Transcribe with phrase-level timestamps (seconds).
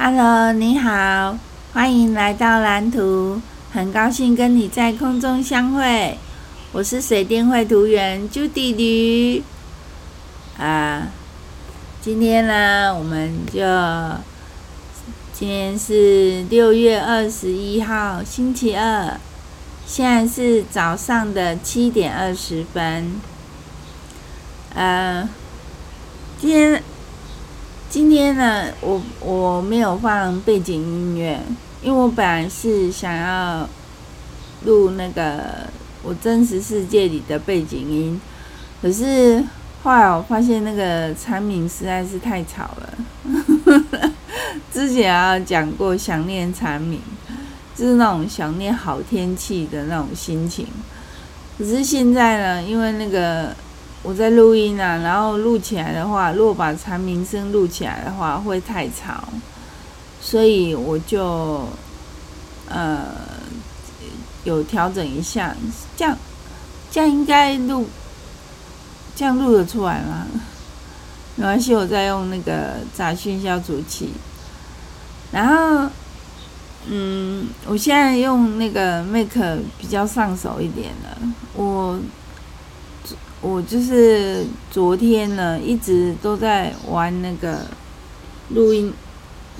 [0.00, 1.36] Hello，你好，
[1.72, 3.42] 欢迎来到蓝图，
[3.72, 6.16] 很高兴跟你在空中相会。
[6.70, 9.42] 我是水电绘图员朱迪驴。
[10.56, 11.08] 啊，
[12.00, 13.60] 今天呢，我们就
[15.32, 19.18] 今天是六月二十一号，星期二，
[19.84, 23.20] 现在是早上的七点二十分。
[24.76, 25.28] 呃，
[26.40, 26.84] 今天。
[27.90, 31.40] 今天呢，我我没有放背景音乐，
[31.82, 33.66] 因为我本来是想要
[34.66, 35.66] 录那个
[36.02, 38.20] 我真实世界里的背景音，
[38.82, 39.42] 可是
[39.82, 42.98] 后来我发现那个蝉鸣实在是太吵了。
[44.70, 47.00] 之前啊讲过想念蝉鸣，
[47.74, 50.66] 就是那种想念好天气的那种心情。
[51.56, 53.56] 可是现在呢，因为那个。
[54.04, 59.28] 我在录音啊，然后录起来的话，如果把蝉鸣声录起来的话，会太吵，
[60.20, 61.66] 所以我就
[62.68, 63.06] 呃
[64.44, 65.54] 有调整一下，
[65.96, 66.16] 这样
[66.90, 67.88] 这样应该录，
[69.16, 70.26] 这样录得出来吗？
[71.34, 74.10] 没关系，我再用那个杂讯消除器。
[75.32, 75.90] 然后，
[76.86, 79.36] 嗯，我现在用那个 Mac
[79.76, 81.18] 比较上手一点了，
[81.54, 81.98] 我。
[83.40, 87.66] 我就是昨天呢，一直都在玩那个
[88.48, 88.92] 录音，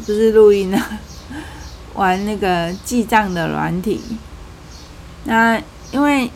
[0.05, 0.99] 不是录音啊，
[1.95, 4.01] 玩那个记账的软体。
[5.25, 5.63] 那
[5.93, 6.29] 因为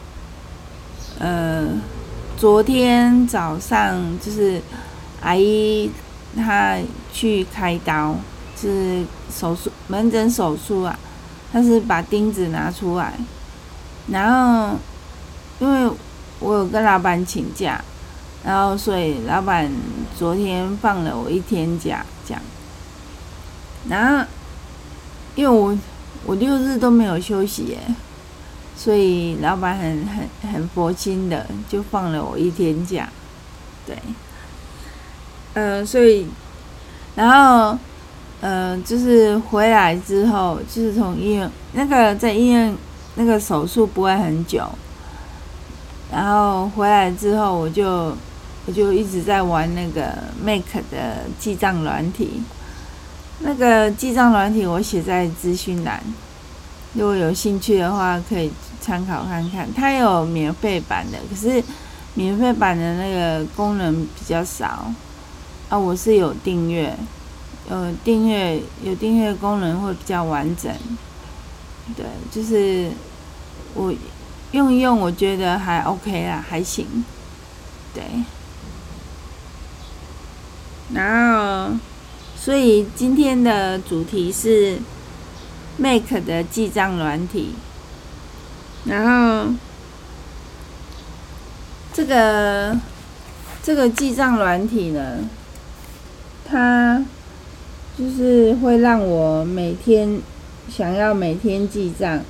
[1.18, 1.66] 呃，
[2.36, 4.62] 昨天早上就是
[5.20, 5.90] 阿姨
[6.36, 6.78] 她
[7.12, 8.14] 去开刀，
[8.56, 9.04] 是
[9.36, 10.96] 手术门诊手术啊，
[11.52, 13.14] 她是把钉子拿出来，
[14.06, 14.78] 然后
[15.58, 15.92] 因为。
[16.42, 17.80] 我有跟老板请假，
[18.44, 19.70] 然后所以老板
[20.18, 22.42] 昨天放了我一天假，这样。
[23.88, 24.26] 然后
[25.34, 25.78] 因为我
[26.26, 27.78] 我六日都没有休息耶，
[28.76, 33.08] 所以老板很很很佛心的就放了我一天假，
[33.86, 33.96] 对。
[35.54, 36.26] 呃，所以
[37.14, 37.78] 然后
[38.40, 42.74] 呃，就是回来之后，就是从医院那个在医院
[43.16, 44.66] 那个手术不会很久。
[46.12, 48.14] 然后回来之后，我就
[48.66, 50.12] 我就一直在玩那个
[50.44, 52.42] Mac 的记账软体。
[53.38, 56.02] 那个记账软体我写在资讯栏，
[56.92, 59.66] 如果有兴趣的话，可以参考看看。
[59.72, 61.64] 它有免费版的，可是
[62.12, 64.92] 免费版的那个功能比较少。
[65.70, 66.94] 啊，我是有订阅，
[67.70, 70.70] 有订阅有订阅功能会比较完整。
[71.96, 72.90] 对，就是
[73.74, 73.92] 我。
[74.52, 77.04] 用一用，我觉得还 OK 啦，还行。
[77.92, 78.02] 对。
[80.94, 81.76] 然后，
[82.36, 84.78] 所以今天的主题是
[85.78, 87.54] Mac 的记账软体。
[88.84, 89.52] 然后，
[91.94, 92.76] 这个
[93.62, 95.20] 这个记账软体呢，
[96.44, 97.02] 它
[97.98, 100.20] 就是会让我每天
[100.68, 102.20] 想要每天记账。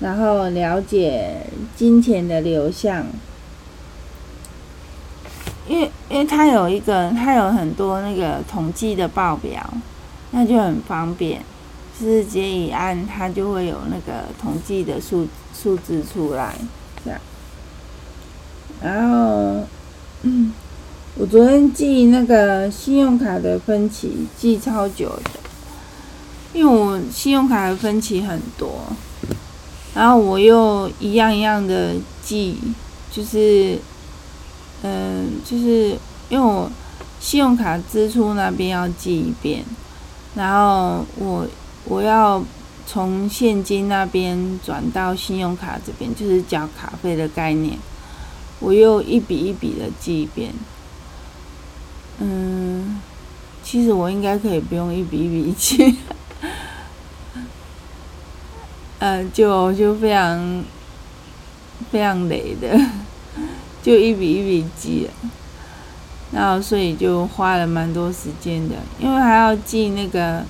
[0.00, 1.46] 然后了解
[1.76, 3.06] 金钱的流向，
[5.66, 9.72] 因为因为它有一个，它有很多那个统计的报表，
[10.32, 11.42] 那就很方便，
[11.98, 16.54] 就是直接一按，它就会有那个统计的数数字出来，
[17.04, 17.20] 这样。
[18.82, 19.64] 然后，
[20.22, 20.52] 嗯，
[21.16, 25.40] 我昨天记那个信用卡的分期记超久的，
[26.52, 28.82] 因为我信用卡的分期很多。
[29.94, 32.58] 然后我又一样一样的记，
[33.12, 33.78] 就是，
[34.82, 35.96] 嗯、就是
[36.28, 36.68] 因为我
[37.20, 39.64] 信用卡支出那边要记一遍，
[40.34, 41.46] 然后我
[41.84, 42.42] 我要
[42.86, 47.78] 从现金那边转到信用卡这边，就是缴卡费的概念，
[48.58, 50.52] 我又一笔一笔的记一遍。
[52.18, 53.00] 嗯，
[53.62, 55.96] 其实我应该可以不用一笔一笔记。
[59.04, 60.64] 呃，就就非常
[61.92, 62.74] 非常累的，
[63.84, 65.06] 就一笔一笔记，
[66.32, 70.42] 然后所以就花了蛮多时间的，因为还要记那个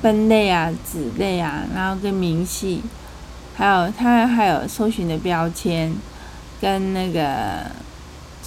[0.00, 2.80] 分类啊、子类啊，然后跟明细，
[3.54, 5.94] 还有它还有搜寻的标签，
[6.62, 7.66] 跟那个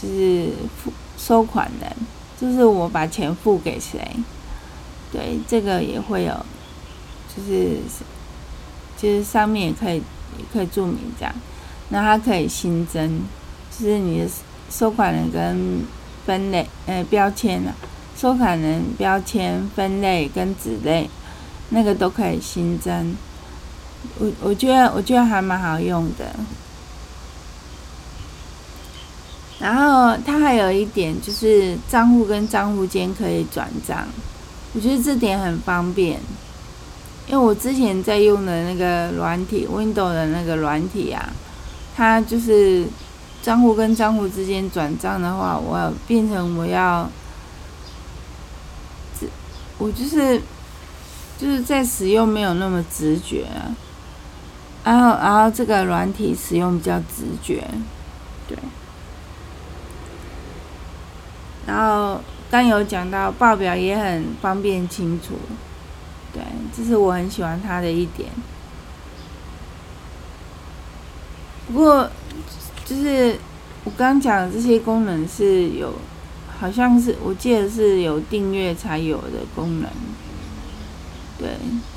[0.02, 0.48] 就是
[0.82, 1.96] 付收款人，
[2.40, 4.00] 就是我把钱付给谁，
[5.12, 6.44] 对，这个也会有，
[7.38, 7.78] 就是。
[9.02, 9.96] 其实上面也可以，
[10.38, 11.34] 也可以注明这样，
[11.90, 13.22] 那它可以新增，
[13.76, 14.28] 就是你的
[14.70, 15.82] 收款人跟
[16.24, 17.74] 分类，呃，标签啊，
[18.16, 21.10] 收款人标签分类跟子类，
[21.70, 23.16] 那个都可以新增。
[24.20, 26.36] 我我觉得我觉得还蛮好用的。
[29.60, 34.08] 然后它还有一点就是账户跟账户间可以转账，
[34.74, 36.20] 我觉得这点很方便。
[37.32, 41.32] 因为我之前在用的那个软体，Windows 的那个软体啊，
[41.96, 42.86] 它就是
[43.42, 47.10] 账户跟账户之间转账的话，我要变成我要，
[49.78, 50.42] 我就是
[51.40, 53.72] 就是在使用没有那么直觉啊。
[54.84, 57.66] 然后然后这个软体使用比较直觉，
[58.46, 58.58] 对。
[61.66, 62.20] 然后
[62.50, 65.36] 刚有讲到报表也很方便清楚，
[66.76, 68.30] 这是我很喜欢它的一点。
[71.68, 72.10] 不过，
[72.86, 73.38] 就是
[73.84, 75.94] 我刚讲的这些功能是有，
[76.60, 79.90] 好像是我记得是有订阅才有的功能。
[81.38, 81.50] 对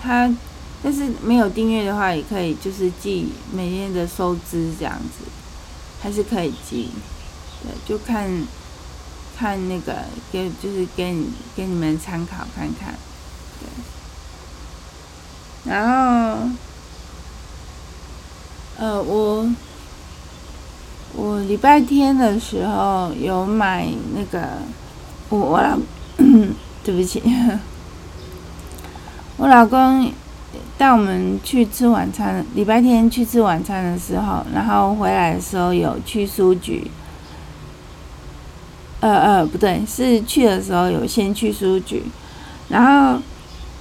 [0.03, 0.31] 它，
[0.83, 5.25] 但是没有订阅的话，也可以就是记每天的收支这样子，
[6.03, 6.91] 还是可以记。
[7.63, 8.31] 对，就看。
[9.37, 9.93] 看那个，
[10.31, 12.95] 给就是给你给你们参考看看，
[13.59, 13.67] 对。
[15.65, 16.49] 然后，
[18.79, 19.47] 呃，我
[21.15, 24.47] 我礼拜天的时候有买那个，
[25.31, 25.79] 我我老，
[26.85, 27.23] 对不起，
[29.39, 30.13] 我老公
[30.77, 36.91] 带我们去吃晚餐，礼拜天去吃晚餐的时候，然后回来的时候有去书局。
[39.01, 42.03] 呃呃，不对，是去的时候有先去书局，
[42.71, 43.21] 然后，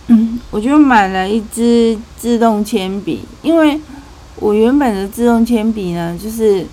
[0.08, 3.80] 嗯，我就买了一支自动铅笔，因为
[4.36, 6.66] 我原本的自动铅笔呢，就是，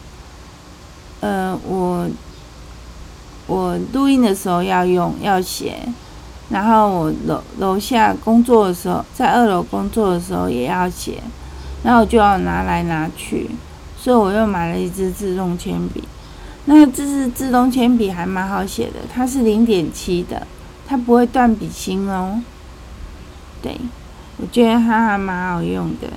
[1.20, 2.08] 呃，我
[3.46, 5.78] 我录音的时候要用要写，
[6.48, 11.22] 然后我楼楼下工作的时候，在二楼工作的时候也要写，
[11.84, 13.48] 然后就要拿来拿去，
[13.96, 16.02] 所以我又买了一支自动铅笔。
[16.64, 19.00] 那这是自动铅笔，还蛮好写的。
[19.12, 20.46] 它是零点七的，
[20.86, 22.40] 它不会断笔芯哦。
[23.62, 23.78] 对，
[24.38, 26.08] 我觉得它还蛮好用的。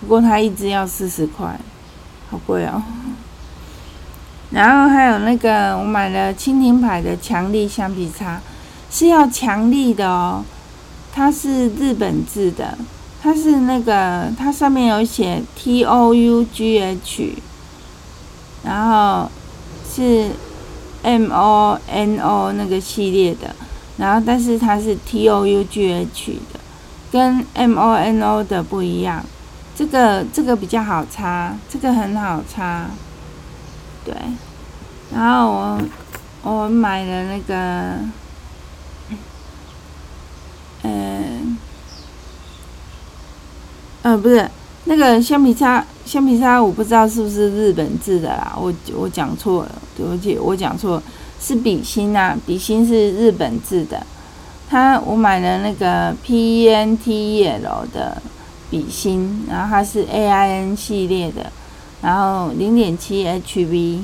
[0.00, 1.58] 不过它一支要四十块，
[2.30, 2.82] 好贵哦。
[4.50, 8.40] 然后还有那个，我买了蜻蜓牌的强力橡皮擦，
[8.90, 10.44] 是要强力的哦。
[11.12, 12.78] 它是日本制的，
[13.22, 17.36] 它是那个，它上面有写 T O U G H。
[18.62, 19.30] 然后
[19.90, 20.30] 是
[21.02, 23.56] M O N O 那个系列的，
[24.00, 26.58] 然后但是它是 T O U G H 的，
[27.12, 29.22] 跟 M O N O 的不一样。
[29.76, 32.86] 这个这个比较好擦，这个很好擦。
[34.04, 34.14] 对，
[35.14, 35.80] 然后我
[36.42, 37.98] 我买了那个，
[40.82, 41.58] 嗯，
[44.02, 44.50] 呃，不是。
[44.84, 51.00] 那个橡皮擦，橡皮擦我不知道是不是日本制的啦，我我讲错了，对不起，我讲错，
[51.40, 54.06] 是笔芯啊，笔芯是日本制的。
[54.68, 58.22] 它我买了那个 PENTEL 的
[58.70, 61.50] 笔芯，然后它是 AIN 系列的，
[62.02, 64.02] 然后零点七 HB。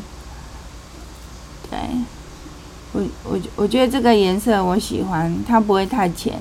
[1.70, 1.78] 对，
[2.92, 6.40] 我我我觉得这个颜色我喜欢，它不会太浅，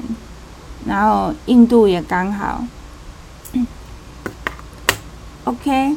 [0.86, 2.64] 然后硬度也刚好。
[5.44, 5.96] OK，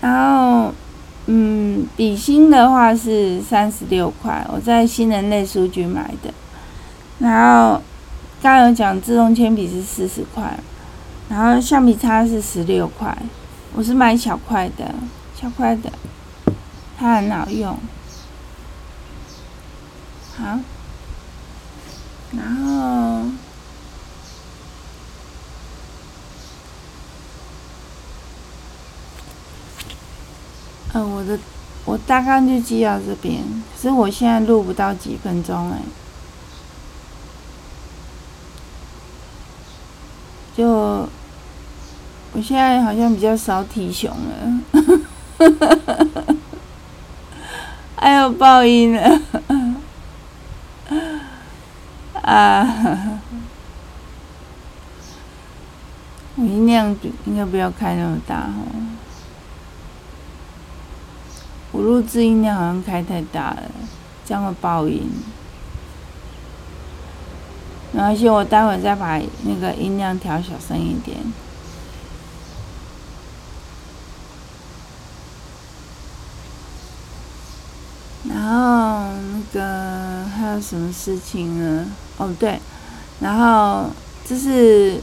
[0.00, 0.74] 然后，
[1.26, 6.32] 嗯，笔芯的话是三十六块，我在新人类书局买的。
[7.18, 7.80] 然后，
[8.42, 10.58] 刚有讲自动铅笔是四十块，
[11.30, 13.16] 然后橡皮擦是十六块，
[13.72, 14.94] 我是买小块的，
[15.34, 15.90] 小块的，
[16.98, 17.78] 它很好用。
[20.36, 20.58] 好，
[22.36, 23.03] 然后。
[30.96, 31.36] 嗯、我的
[31.84, 33.42] 我大概就记到这边，
[33.74, 35.78] 可是我现在录不到几分钟哎，
[40.56, 40.66] 就
[42.32, 44.60] 我现在好像比较少体熊了，
[47.96, 49.20] 还有爆音了，
[52.22, 53.20] 啊，
[56.36, 56.96] 我音量
[57.26, 58.64] 应该不要开那么大哦。
[61.74, 63.62] 我录制音量好像开太大了，
[64.24, 65.10] 这样会爆音。
[67.90, 71.18] 没关系，我待会再把那个音量调小声一点。
[78.28, 81.86] 然后那个还还有什么事情呢？
[82.18, 82.60] 哦，对，
[83.20, 83.90] 然后
[84.26, 85.00] 这是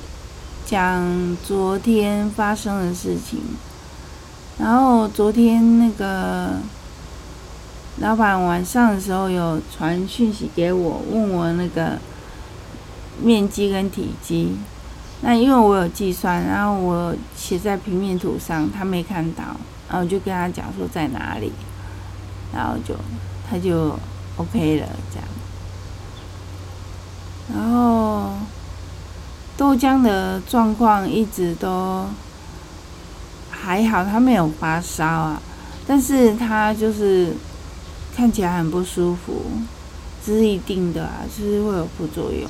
[0.66, 3.42] 讲昨天发生的事情。
[4.62, 6.52] 然后昨天那个
[7.98, 11.98] 老板晚上的时候有传讯息给我，问我那个
[13.20, 14.56] 面积跟体积。
[15.22, 19.44] 那因为我有计算，然后我写在平面图上，他没看到，
[19.90, 21.52] 然后我就跟他讲说在哪里，
[22.54, 22.94] 然后就
[23.50, 23.98] 他就
[24.38, 25.28] OK 了这样。
[27.56, 28.34] 然后
[29.58, 32.06] 豆浆的状况一直都
[33.62, 35.42] 还好，他没有发烧啊，
[35.86, 37.34] 但是他就是
[38.16, 39.44] 看起来很不舒服，
[40.26, 42.50] 这是一定的啊，就是会有副作用，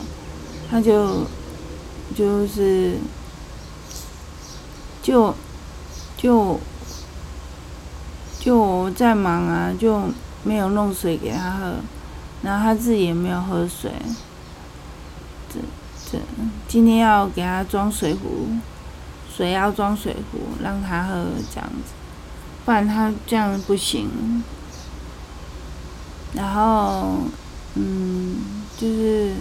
[0.69, 1.25] 他就。
[2.13, 2.97] 就是，
[5.01, 5.33] 就，
[6.17, 6.59] 就，
[8.37, 10.01] 就我在忙啊，就
[10.43, 11.75] 没有弄水给他喝，
[12.41, 13.93] 然后他自己也没有喝水。
[15.47, 15.59] 这
[16.11, 16.19] 这，
[16.67, 18.47] 今天要给他装水壶，
[19.35, 21.93] 水要装水壶让他喝这样子，
[22.65, 24.43] 不然他这样不行。
[26.33, 27.19] 然后，
[27.75, 28.37] 嗯，
[28.77, 29.33] 就是。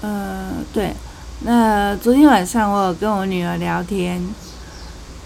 [0.00, 0.94] 呃，对，
[1.40, 4.22] 那昨天晚上我有跟我女儿聊天，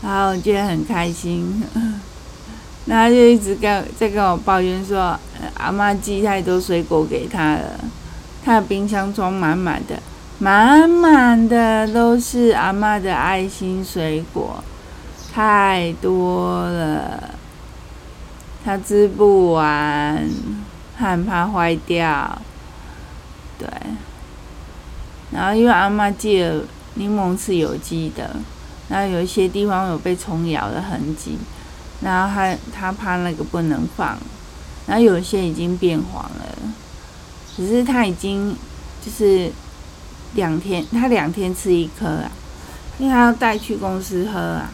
[0.02, 1.62] 然后我觉得很开心，
[2.86, 5.14] 那她就一直跟在跟我抱怨说，
[5.58, 7.80] 阿妈寄太多水果给她了，
[8.42, 10.02] 她的冰箱装满满的，
[10.42, 14.64] 满满的都是阿嬷的爱心水果，
[15.32, 17.30] 太多了，
[18.64, 20.28] 她吃不完，
[20.98, 22.42] 很怕坏掉，
[23.56, 23.68] 对。
[25.30, 26.64] 然后因为阿嬷寄了。
[26.94, 28.36] 柠檬是有机的，
[28.90, 31.38] 然后有一些地方有被虫咬的痕迹，
[32.02, 34.18] 然后他他怕那个不能放，
[34.86, 36.44] 然后有些已经变黄了，
[37.56, 38.54] 只是他已经
[39.02, 39.50] 就是
[40.34, 42.30] 两天，他两天吃一颗啊，
[42.98, 44.70] 因为他要带去公司喝啊，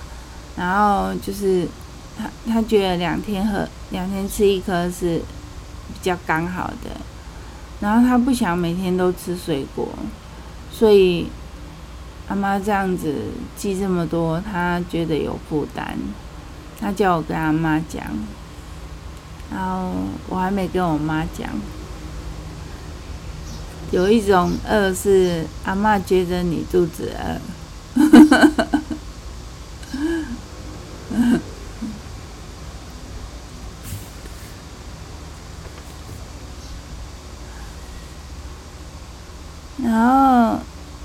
[0.57, 1.67] 然后就是
[2.17, 5.19] 他他觉得两天喝两天吃一颗是
[5.88, 6.91] 比较刚好的，
[7.81, 9.88] 然后他不想每天都吃水果。
[10.71, 11.27] 所以，
[12.29, 13.15] 阿妈这样子
[13.57, 15.97] 寄这么多，他觉得有负担，
[16.81, 18.05] 他叫我跟阿妈讲，
[19.50, 19.91] 然后
[20.29, 21.49] 我还没跟我妈讲。
[23.90, 27.40] 有一种饿是阿妈觉得你肚子饿。
[39.85, 40.59] 然后，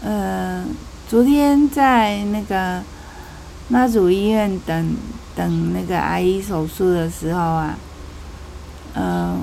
[0.03, 0.65] 呃
[1.07, 2.81] 昨天在那个
[3.69, 4.95] 妈祖医院等
[5.35, 7.77] 等那个阿姨手术的时候啊，
[8.95, 9.41] 嗯、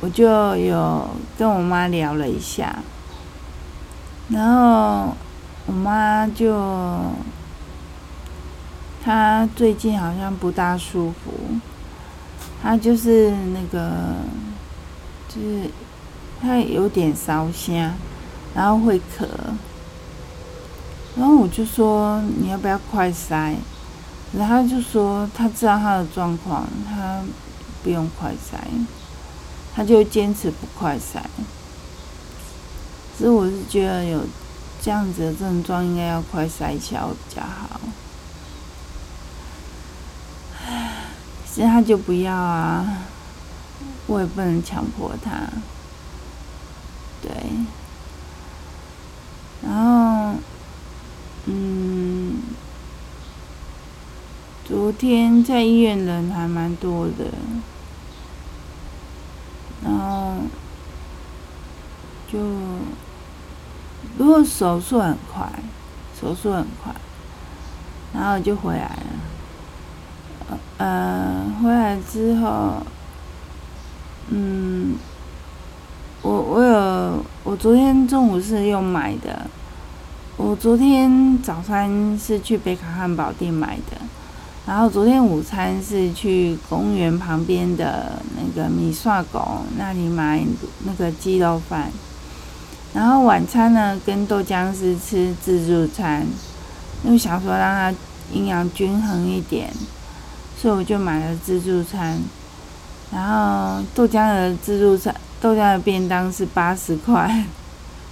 [0.00, 2.78] 我就有跟我妈聊了一下，
[4.28, 5.16] 然后
[5.66, 6.56] 我妈就
[9.02, 11.32] 她最近好像不大舒服，
[12.62, 13.90] 她就是那个
[15.28, 15.70] 就是
[16.40, 17.92] 她有点烧声，
[18.54, 19.26] 然后会咳。
[21.16, 23.56] 然后我就说，你要不要快筛？
[24.32, 27.20] 然后就说他知道他的状况，他
[27.82, 28.58] 不用快筛，
[29.78, 31.22] 他就坚持不快筛。
[33.16, 34.20] 所以我是觉得有
[34.82, 37.80] 这样子的症状，应该要快筛一下比较好。
[41.46, 43.04] 其实他就不要啊，
[44.08, 45.30] 我也不能强迫他。
[47.22, 47.30] 对，
[49.62, 50.34] 然后。
[51.50, 52.42] 嗯，
[54.66, 57.32] 昨天在医院人还蛮多的，
[59.88, 60.34] 然后
[62.30, 62.38] 就
[64.18, 65.50] 如果手术很快，
[66.20, 66.92] 手术很快，
[68.12, 70.56] 然后就回来了。
[70.76, 72.82] 呃，回来之后，
[74.28, 74.96] 嗯，
[76.22, 79.46] 我我有我昨天中午是用买的。
[80.36, 83.96] 我昨天早餐是去北卡汉堡店买的，
[84.68, 89.62] 然后昨天午餐是去公园旁边的那个米刷狗。
[89.78, 90.44] 那里买
[90.84, 91.90] 那个鸡肉饭，
[92.92, 96.26] 然后晚餐呢跟豆浆是吃自助餐，
[97.02, 97.98] 因为想说让它
[98.34, 99.72] 营养均衡一点，
[100.60, 102.20] 所以我就买了自助餐，
[103.10, 107.42] 然后豆浆的自助餐豆浆的便当是八十块。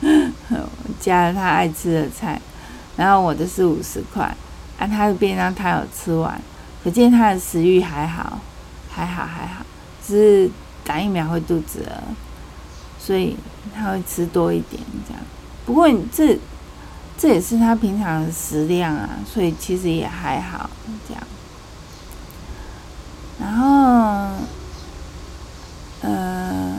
[1.00, 2.40] 加了他爱吃的菜，
[2.96, 4.36] 然后我的是五十块，
[4.78, 6.40] 啊，他的便当他有吃完，
[6.85, 8.38] 可见他的食欲还好，
[8.90, 9.64] 还好还好，
[10.06, 10.50] 只是
[10.85, 12.02] 打疫苗会肚子饿，
[12.99, 13.37] 所以
[13.75, 15.23] 他会吃多一点这样。
[15.64, 16.38] 不过你这
[17.18, 20.68] 这也是他平常的食量啊，所以其实也还好
[21.09, 21.23] 这样。
[23.40, 24.37] 然后，
[26.02, 26.76] 呃，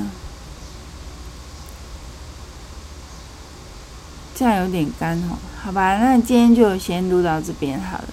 [4.36, 5.38] 这样有点干哦。
[5.67, 8.07] 好吧，那今天就先录到这边好了。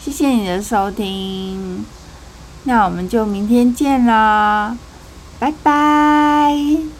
[0.00, 1.84] 谢谢你的收听，
[2.64, 4.76] 那我们就明天见啦，
[5.38, 6.93] 拜拜。